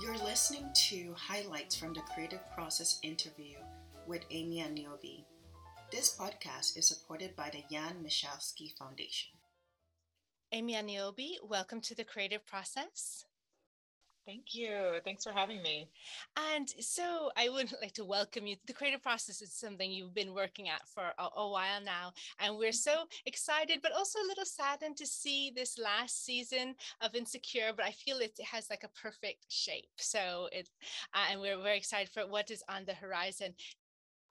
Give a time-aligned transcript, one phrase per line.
[0.00, 3.58] You're listening to highlights from the creative process interview
[4.06, 5.24] with Amy Aniobi.
[5.92, 9.32] This podcast is supported by the Jan Michalski Foundation.
[10.52, 13.26] Amy Aniobi, welcome to the creative process.
[14.26, 15.00] Thank you.
[15.04, 15.88] Thanks for having me.
[16.54, 18.56] And so I would like to welcome you.
[18.66, 22.12] The creative process is something you've been working at for a, a, while now.
[22.38, 27.14] And we're so excited, but also a little saddened to see this last season of
[27.14, 27.72] Insecure.
[27.74, 29.88] But I feel it has like a perfect shape.
[29.96, 30.68] So it,
[31.14, 33.54] uh, and we're very excited for what is on the horizon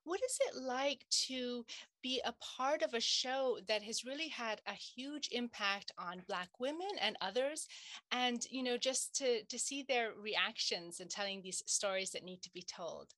[0.03, 1.65] what is it like to
[2.01, 6.49] be a part of a show that has really had a huge impact on black
[6.59, 7.67] women and others
[8.11, 12.41] and you know just to to see their reactions and telling these stories that need
[12.41, 13.13] to be told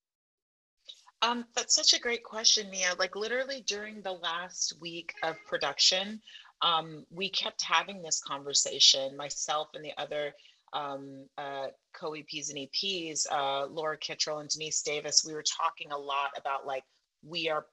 [1.23, 2.95] um, that's such a great question, Mia.
[2.97, 6.19] Like literally during the last week of production,
[6.61, 10.33] um, we kept having this conversation, myself and the other
[10.73, 15.97] um, uh, co-EPs and EPs, uh, Laura Kittrell and Deniese Davis, we were talking a
[15.97, 16.83] lot about like
[17.23, 17.65] we are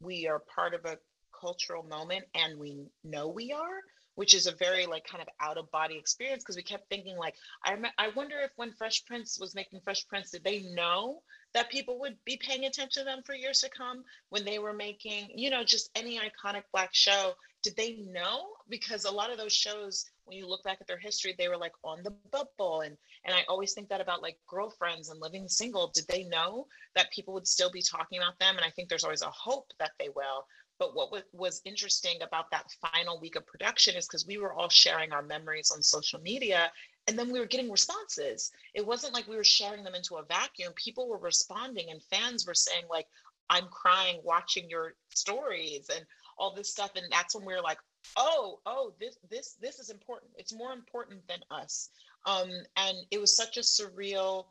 [0.00, 0.98] we are part of a
[1.40, 3.80] cultural moment and we know we are
[4.14, 7.16] which is a very like kind of out of body experience because we kept thinking
[7.16, 7.34] like
[7.64, 11.20] I, I wonder if when fresh prince was making fresh prince did they know
[11.52, 14.72] that people would be paying attention to them for years to come when they were
[14.72, 17.32] making you know just any iconic black show?
[17.62, 18.48] Did they know?
[18.68, 21.56] Because a lot of those shows when you look back at their history they were
[21.56, 22.82] like on the bubble.
[22.82, 25.90] And and i always think that about like girlfriends and living single.
[25.94, 28.56] Did they know that people would still be talking about them?
[28.56, 30.46] And i think there's always a hope that they will.
[30.78, 34.68] But what was interesting about that final week of production is because we were all
[34.68, 36.72] sharing our memories on social media
[37.06, 38.50] and then we were getting responses.
[38.72, 40.72] It wasn't like we were sharing them into a vacuum.
[40.74, 43.06] People were responding and fans were saying like
[43.50, 46.04] i'm crying watching your stories and
[46.38, 46.92] all this stuff.
[46.96, 47.78] And that's when we were like
[48.16, 50.32] oh oh this this this is important.
[50.36, 51.90] It's more important than us.
[52.26, 54.46] Um and it was such a surreal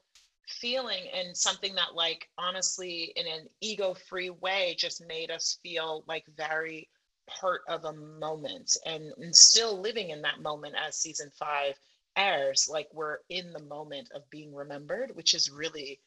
[0.47, 6.03] feeling and something that like honestly in an ego free way just made us feel
[6.07, 6.89] like very
[7.27, 11.75] part of a moment and, and still living in that moment as season five
[12.17, 15.99] airs like we're in the moment of being remembered which is really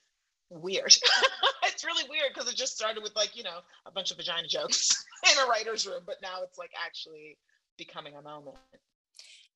[0.51, 0.95] weird
[1.77, 4.49] it's really weird because it just started with like you know a bunch of vagina
[4.49, 7.37] jokes in a writer's room but now it's like actually
[7.77, 8.57] becoming a moment.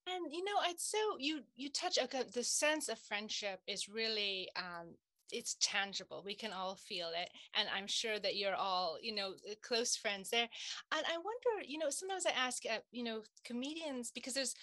[0.06, 4.50] And you know it's so you you touch okay the sense of friendship is really
[4.54, 4.88] um
[5.32, 6.22] it's tangible.
[6.26, 9.96] We can all feel it and i'm sure that you're all you know uh, close
[9.96, 10.48] friends there.
[10.92, 14.54] And i wonder you know sometimes i ask uh, you know comedians because there's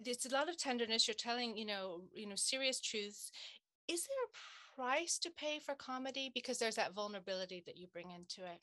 [0.00, 1.08] there's a lot of tenderness.
[1.08, 3.30] You're telling you know you know serious truths.
[3.88, 8.10] Is there a price to pay for comedy because there's that vulnerability that you bring
[8.10, 8.60] into it?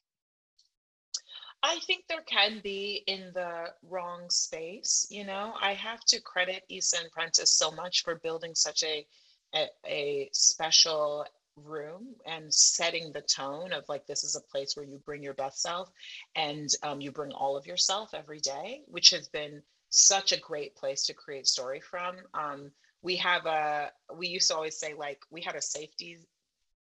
[1.61, 5.07] I think there can be in the wrong space.
[5.09, 9.05] You know, I have to credit Issa and Prentice so much for building such a,
[9.53, 11.25] a, a special
[11.57, 15.33] room and setting the tone of like this is a place where you bring your
[15.33, 15.89] best self
[16.35, 20.75] and um, you bring all of yourself every day, which has been such a great
[20.75, 22.15] place to create story from.
[22.33, 22.71] Um,
[23.05, 26.17] we have a we used to always say like we had a safety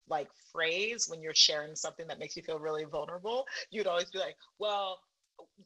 [0.07, 3.45] like phrase when you're sharing something that makes you feel really vulnerable.
[3.69, 4.99] You'd always be like well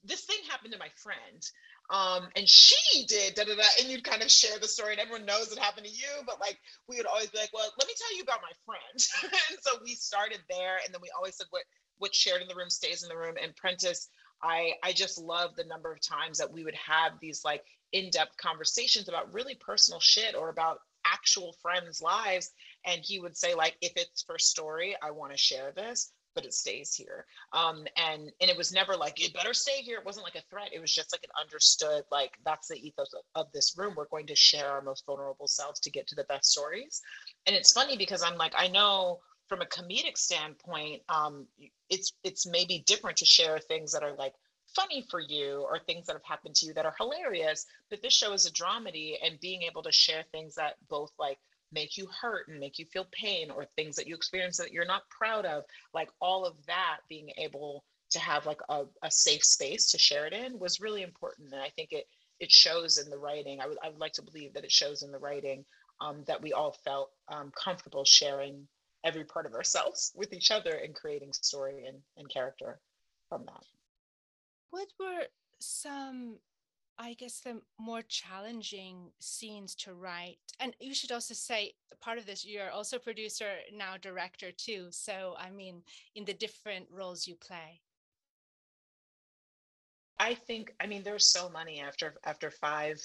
[0.04, 1.46] this thing happened to my friend
[1.92, 5.00] um, and she did da, da, da, and you'd kind of share the story and
[5.00, 7.88] everyone knows it happened to you but like we would always be like well let
[7.88, 9.32] me tell you about my friend.
[9.52, 11.64] And so we started there and then we always said what
[12.00, 13.36] what's shared in the room stays in the room.
[13.42, 14.10] And prentice
[14.42, 18.38] i i just love the number of times that we would have these like in-depth
[18.38, 22.52] conversations about really personal shit or about actual friends lives.
[22.86, 26.46] And he would say like if it's for story i want to share this but
[26.46, 27.26] it stays here.
[27.54, 29.98] Um and and it was never like it better stay here.
[29.98, 30.70] It wasn't like a threat.
[30.72, 33.94] It was just like an understood like that's the ethos of, of this room.
[33.98, 37.02] We're going to share our most vulnerable selves to get to the best stories.
[37.48, 41.48] And it's funny because i'm like i know from a comedic standpoint um
[41.90, 44.34] it's it's maybe different to share things that are like
[44.76, 48.14] funny for you or things that have happened to you that are hilarious but this
[48.14, 51.40] show is a dramedy and being able to share things that both like
[51.72, 54.86] make you hurt and make you feel pain or things that you experience that you're
[54.86, 59.44] not proud of like all of that being able to have like a, a safe
[59.44, 62.08] space to share it in was really important and i think it
[62.40, 63.60] it shows in the writing.
[63.60, 65.66] I would, I would like to believe that it shows in the writing
[66.02, 68.68] um, that we all felt um, comfortable sharing
[69.04, 72.80] every part of ourselves with each other and creating story and, and character
[73.30, 73.64] from that
[74.72, 75.26] what were
[75.60, 76.38] some
[77.02, 80.38] I guess the more challenging scenes to write.
[80.60, 81.72] And you should also say
[82.02, 84.88] part of this, you're also producer, now director too.
[84.92, 85.82] So, I mean,
[86.16, 87.80] in the different roles you play.
[90.20, 92.98] I think, I mean, there's so many after after five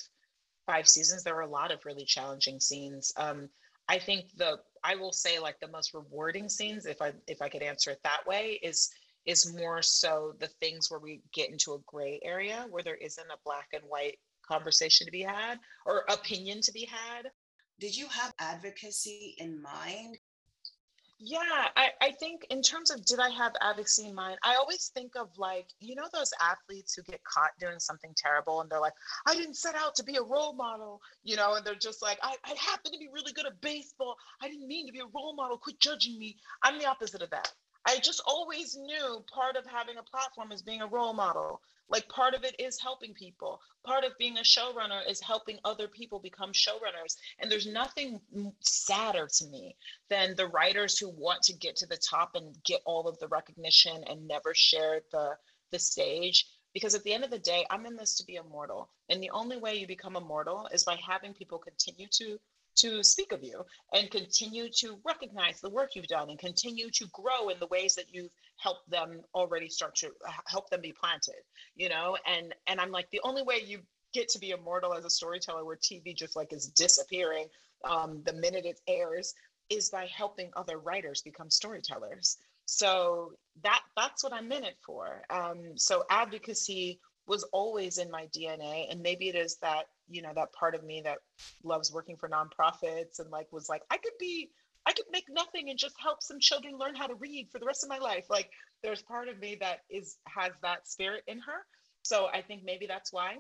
[0.67, 1.23] five seasons.
[1.23, 3.13] There were a lot of really challenging scenes.
[3.17, 3.49] Um,
[3.89, 7.49] I think the I will say like the most rewarding scenes, if I if I
[7.49, 8.91] could answer it that way, is
[9.27, 13.31] is more so the things where we get into a gray area where there isn't
[13.31, 17.31] a black and white conversation to be had or opinion to be had.
[17.81, 20.19] Did you have advocacy in mind?
[21.19, 21.39] Yeah,
[21.77, 25.13] I, I think in terms of did I have advocacy in mind, I always think
[25.17, 28.93] of like, you know, those athletes who get caught doing something terrible and they're like,
[29.27, 32.19] I didn't set out to be a role model, you know, and they're just like,
[32.23, 34.17] I, I happen to be really good at baseball.
[34.43, 35.57] I didn't mean to be a role model.
[35.57, 36.37] Quit judging me.
[36.63, 37.51] I'm the opposite of that.
[37.87, 41.61] I just always knew part of having a platform is being a role model.
[41.89, 43.61] Like part of it is helping people.
[43.85, 47.17] Part of being a showrunner is helping other people become showrunners.
[47.39, 48.21] And there's nothing
[48.61, 49.77] sadder to me
[50.09, 53.29] than the writers who want to get to the top and get all of the
[53.29, 55.37] recognition and never share the
[55.71, 58.91] the stage because at the end of the day i'm in this to be immortal
[59.09, 62.39] and the only way you become immortal is by having people continue to
[62.77, 67.07] to speak of you and continue to recognize the work you've done and continue to
[67.13, 70.11] grow in the ways that you've helped them already start to
[70.47, 71.43] help them be planted
[71.77, 72.17] you know?
[72.27, 73.81] And and i'm like the only way you
[74.13, 77.49] get to be immortal as a storyteller where tv just like is disappearing
[77.85, 79.35] um, the minute it airs
[79.71, 82.37] is by helping other writers become storytellers.
[82.67, 83.33] So
[83.63, 85.23] that that's what i'm in it for.
[85.31, 90.33] Um, so advocacy was always in my dna and maybe it is that you know
[90.35, 91.19] that part of me that
[91.63, 94.51] loves working for nonprofits and like was like i could be
[94.87, 97.67] i could make nothing and just help some children learn how to read for the
[97.67, 98.27] rest of my life.
[98.29, 98.51] Like
[98.83, 101.65] there's part of me that is has that spirit in her.
[102.03, 103.37] So i think maybe that's why.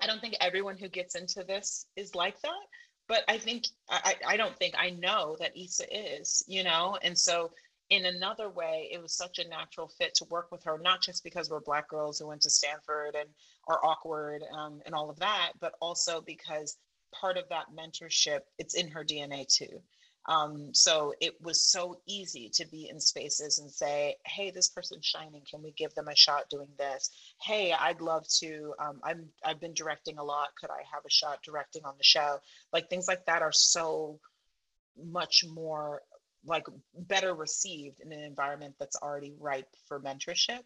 [0.00, 2.66] I don't think everyone who gets into this is like that
[3.08, 6.98] but i think i i don't think i know that Issa is you know?
[7.02, 7.50] And so
[7.90, 11.22] in another way, it was such a natural fit to work with her, not just
[11.22, 13.28] because we're Black girls who went to Stanford and
[13.68, 16.76] are awkward um, and all of that, but also because
[17.12, 19.80] part of that mentorship, it's in her DNA too.
[20.28, 25.06] Um, so it was so easy to be in spaces and say, "Hey, this person's
[25.06, 25.42] shining.
[25.48, 27.10] Can we give them a shot doing this?
[27.40, 28.74] Hey, I'd love to.
[28.80, 30.48] Um, I'm I've been directing a lot.
[30.60, 32.40] Could I have a shot directing on the show?
[32.72, 34.18] Like things like that are so
[34.96, 36.02] much more
[36.46, 36.64] like
[36.94, 40.60] better received in an environment that's already ripe for mentorship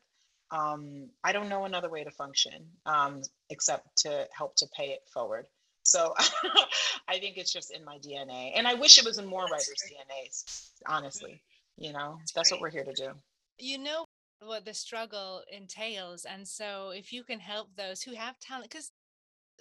[0.50, 5.00] um, i don't know another way to function um, except to help to pay it
[5.12, 5.46] forward.
[5.82, 6.14] So
[7.08, 9.52] i think it's just in my dna and i wish it was in more that's
[9.52, 10.28] writers great.
[10.28, 11.42] dnas honestly
[11.76, 12.16] you know?
[12.18, 13.10] That's, that's what we're here to do.
[13.58, 14.04] You know
[14.42, 18.90] what the struggle entails and so if you can help those who have talent because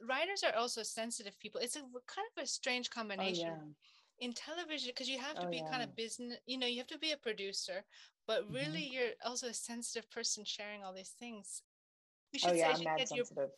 [0.07, 1.59] writers are also sensitive people.
[1.61, 3.49] It's a kind of a strange combination.
[3.49, 3.73] oh, yeah
[4.21, 5.69] in television because you have to oh, be yeah.
[5.69, 7.83] kind of business you know you have to be a producer
[8.27, 8.93] but really mm-hmm.
[8.93, 11.63] you're also a sensitive person sharing all these things
[12.33, 13.49] we should oh, yeah, say I'm mad sensitive.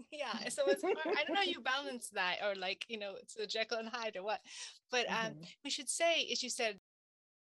[0.12, 0.96] yeah so it's hard.
[1.06, 4.16] i don't know you balance that or like you know it's a jekyll and hyde
[4.16, 4.40] or what
[4.90, 5.42] but um mm-hmm.
[5.64, 6.78] we should say as you said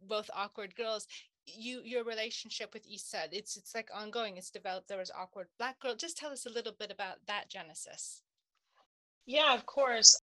[0.02, 1.06] both awkward girls
[1.46, 5.78] you your relationship with Issa it's it's like ongoing it's developed there was awkward black
[5.80, 8.22] girl just tell us a little bit about that genesis
[9.26, 10.20] yeah of course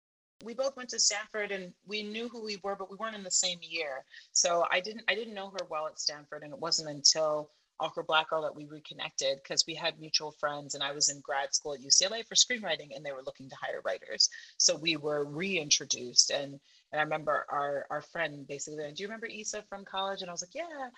[0.44, 3.22] we both went to Stanford and we knew who we were, but we weren't in
[3.22, 4.04] the same year.
[4.32, 8.06] So I didn't I didn't know her well at Stanford, and it wasn't until Awkward
[8.06, 11.54] Black Girl that we reconnected because we had mutual friends, and I was in grad
[11.54, 14.28] school at UCLA for screenwriting, and they were looking to hire writers.
[14.58, 16.60] So we were reintroduced, and
[16.92, 20.22] and I remember our our friend basically, do you remember Issa from college?
[20.22, 20.88] And I was like, yeah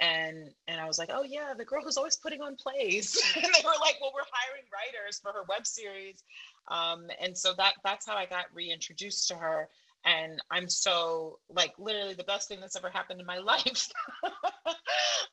[0.00, 3.20] and and I was like, oh yeah, the girl who's always putting on plays.
[3.36, 6.22] and they were like, well, we're hiring writers for her web series,
[6.68, 9.68] um, and so that that's how I got reintroduced to her.
[10.06, 13.90] And I'm so like literally the best thing that's ever happened in my life.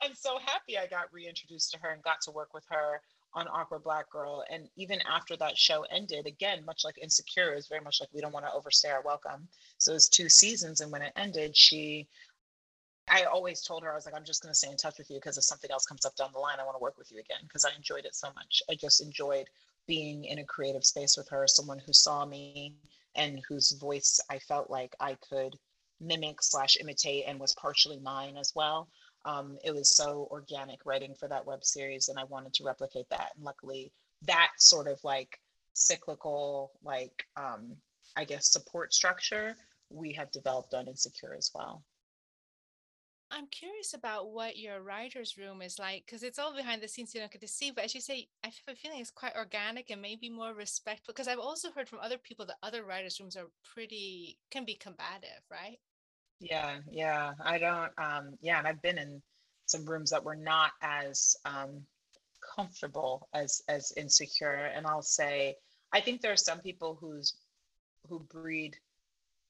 [0.03, 3.01] I'm so happy I got reintroduced to her and got to work with her
[3.33, 4.43] on Awkward Black Girl.
[4.49, 8.21] And even after that show ended, again, much like Insecure, is very much like we
[8.21, 9.47] don't want to overstay our welcome.
[9.77, 12.07] So it was two seasons, and when it ended, she
[13.09, 15.09] I always told her, I was like, I'm just going to stay in touch with
[15.09, 17.11] you because if something else comes up down the line, I want to work with
[17.11, 18.61] you again because I enjoyed it so much.
[18.69, 19.49] I just enjoyed
[19.87, 22.75] being in a creative space with her, someone who saw me
[23.15, 25.57] and whose voice I felt like I could
[26.01, 28.89] mimic slash imitate and was partially mine as well.
[29.25, 33.09] Um, it was so organic writing for that web series, and I wanted to replicate
[33.09, 33.31] that.
[33.35, 33.91] And luckily,
[34.23, 35.39] that sort of like
[35.73, 37.75] cyclical, like um,
[38.15, 39.55] I guess, support structure
[39.89, 41.83] we have developed on Insecure as well.
[43.29, 47.13] I'm curious about what your writer's room is like because it's all behind the scenes
[47.13, 47.71] you don't get to see.
[47.71, 51.13] But as you say, I have a feeling it's quite organic and maybe more respectful.
[51.13, 54.75] Because I've also heard from other people that other writers' rooms are pretty can be
[54.75, 55.77] combative, right?
[56.39, 57.33] Yeah, yeah.
[57.43, 57.91] I don't.
[57.97, 59.21] Um, yeah, and I've been in
[59.65, 61.81] some rooms that were not as um,
[62.55, 64.71] comfortable as as insecure.
[64.73, 65.55] And I'll say,
[65.91, 67.33] I think there are some people who's
[68.07, 68.77] who breed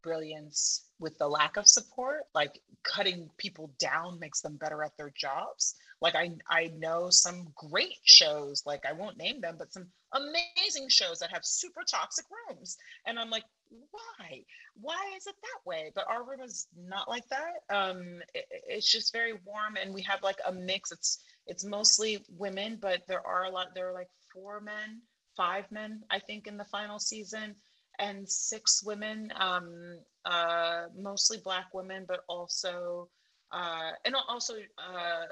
[0.08, 5.12] brilliance with the lack of support like cutting people down makes them better at their
[5.16, 5.76] jobs.
[6.02, 10.88] Like i i know some great shows like i won't name them but some amazing
[10.90, 12.78] shows that have super toxic rooms.
[13.06, 13.44] And i'm like
[13.92, 14.46] why?
[14.80, 15.92] Why is it that way?
[15.94, 17.54] But our room is not like that.
[17.80, 18.46] Um it,
[18.76, 20.92] it's just very warm and we have like a mix.
[20.92, 21.12] It's
[21.48, 25.02] it's mostly women but there are a lot there are like four men
[25.36, 27.56] five men i think in the final season
[28.00, 33.10] and six women um uh mostly black women but also
[33.52, 35.26] uh and also uh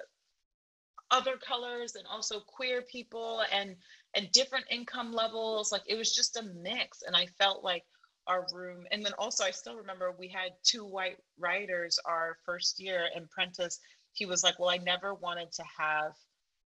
[1.12, 3.76] other colors and also queer people and
[4.16, 7.84] and different income levels like it was just a mix and i felt like
[8.28, 8.86] our room.
[8.92, 13.08] And then also, I still remember we had two white writers our first year.
[13.16, 13.80] And Prentice,
[14.14, 16.14] he was like, Well, I never wanted to have,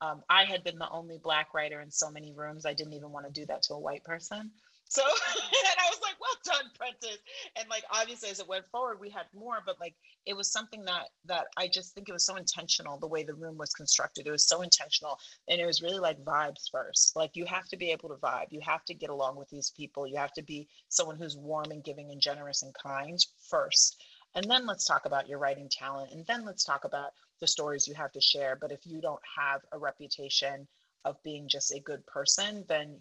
[0.01, 2.67] um, I had been the only Black writer in so many rooms.
[2.67, 4.51] I didn't even want to do that to a white person.
[4.89, 5.03] So,
[5.35, 7.19] and I was like, well done, Prentice.
[7.57, 9.95] And like, obviously, as it went forward, we had more, but like,
[10.27, 13.35] it was something that that I just think it was so intentional the way the
[13.35, 14.27] room was constructed.
[14.27, 15.19] It was so intentional,
[15.49, 17.17] and it was really like vibes first.
[17.17, 18.47] Like, you have to be able to vibe.
[18.51, 20.07] You have to get along with these people.
[20.07, 23.19] You have to be someone who's warm and giving and generous and kind
[23.49, 24.03] first.
[24.35, 26.13] And then let's talk about your writing talent.
[26.13, 28.57] And then let's talk about the stories you have to share.
[28.61, 30.69] But if you don't have a reputation
[31.05, 32.97] of being just a good person, then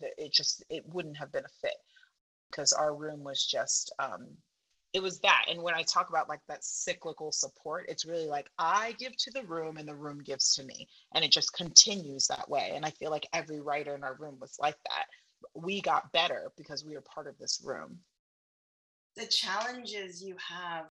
[0.00, 1.76] it just it wouldn't have been a fit
[2.50, 4.26] because our room was just um,
[4.92, 5.44] it was that.
[5.50, 9.30] And when I talk about like that cyclical support, it's really like I give to
[9.30, 12.72] the room and the room gives to me, and it just continues that way.
[12.74, 15.06] And I feel like every writer in our room was like that.
[15.54, 17.98] We got better because we were part of this room.
[19.16, 20.86] The challenges you have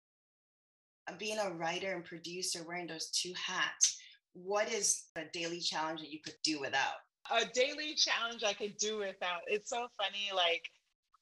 [1.19, 3.99] being a writer and producer wearing those two hats
[4.35, 7.01] what is a daily challenge that you could do without?
[7.31, 9.43] A daily challenge I could do without.
[9.47, 10.31] It's so funny.
[10.35, 10.63] Like,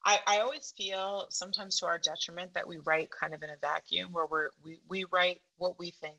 [0.05, 3.57] I, I always feel sometimes to our detriment that we write kind of in a
[3.61, 6.17] vacuum where we're, we, we write what we think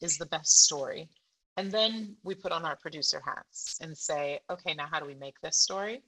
[0.00, 1.08] is the best story.
[1.56, 5.14] And then we put on our producer hats and say, okay, now how do we
[5.14, 6.02] make this story?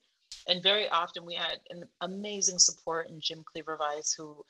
[0.47, 3.77] And very often we had an amazing support in Jim Cleaver
[4.17, 4.45] who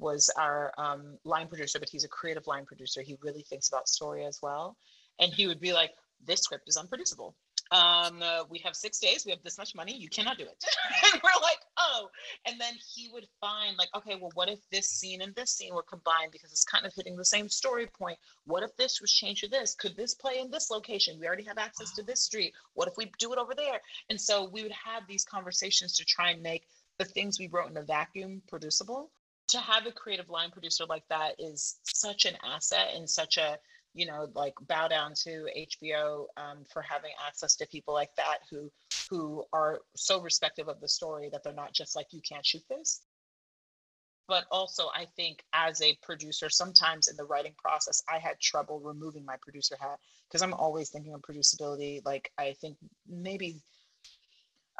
[0.00, 3.00] was our um, line producer, but he's a creative line producer.
[3.00, 4.76] He really thinks about story as well
[5.20, 5.92] and he would be like,
[6.24, 7.36] "This script is unproducible.
[7.72, 9.24] Um, uh, we have six days.
[9.24, 9.96] We have this much money.
[9.96, 10.64] You cannot do it."
[11.12, 12.08] and we're like, "Oh!"
[12.46, 15.74] And then he would find like, "Okay, well, what if this scene and this scene
[15.74, 18.18] were combined because it's kind of hitting the same story point?
[18.44, 19.74] What if this was changed to this?
[19.74, 21.18] Could this play in this location?
[21.20, 22.52] We already have access to this street.
[22.74, 26.04] What if we do it over there?" And so we would have these conversations to
[26.04, 26.66] try and make
[26.98, 29.10] the things we wrote in a vacuum producible
[29.50, 33.58] to have a creative line producer like that is such an asset and such a
[33.94, 38.38] you know like bow down to hbo um, for having access to people like that
[38.50, 38.70] who
[39.08, 42.62] who are so respective of the story that they're not just like you can't shoot
[42.68, 43.02] this.
[44.28, 48.80] But also i think as a producer sometimes in the writing process i had trouble
[48.80, 52.00] removing my producer hat because i'm always thinking of producibility.
[52.04, 52.76] Like i think
[53.08, 53.60] maybe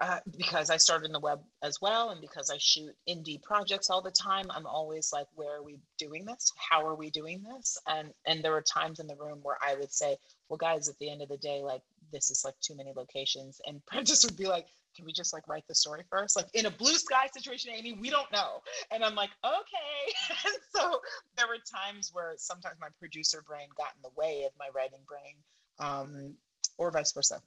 [0.01, 3.91] uh, because I started in the web as well, and because I shoot indie projects
[3.91, 6.51] all the time, I'm always like, "Where are we doing this?
[6.57, 9.75] How are we doing this?" And and there were times in the room where I
[9.75, 10.17] would say,
[10.49, 13.61] "Well, guys, at the end of the day, like this is like too many locations,"
[13.67, 16.35] and Prentice would be like, "Can we just like write the story first?
[16.35, 20.15] Like in a blue sky situation, Amy, we don't know." And I'm like, "Okay."
[20.47, 20.99] and so
[21.37, 25.01] there were times where sometimes my producer brain got in the way of my writing
[25.07, 25.37] brain,
[25.79, 26.37] um,
[26.79, 27.43] or vice versa,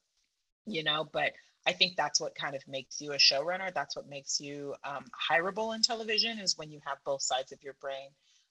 [0.68, 1.32] you know, but
[1.66, 3.74] I think that's what kind of makes you a showrunner.
[3.74, 7.64] That's what makes you um, hireable in television is when you have both sides of
[7.64, 8.10] your brain,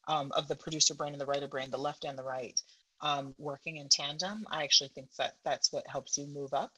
[0.09, 2.61] um, of the producer brain and the writer brain, the left and the right,
[3.00, 4.47] um, working in tandem.
[4.50, 6.73] I actually think that that's what helps you move up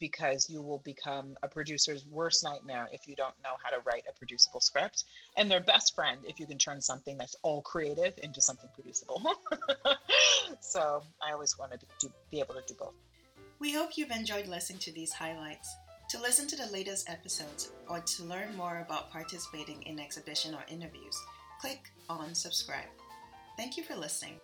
[0.00, 4.04] because you will become a producer's worst nightmare if you don't know how to write
[4.08, 5.04] a producible script
[5.36, 9.22] and their best friend if you can turn something that's all creative into something producible.
[10.60, 12.94] so I always wanted to do, be able to do both.
[13.64, 15.74] We hope you've enjoyed listening to these highlights.
[16.10, 20.66] To listen to the latest episodes or to learn more about participating in exhibition or
[20.68, 21.16] interviews,
[21.62, 22.90] click on subscribe.
[23.56, 24.34] Thank you for listening.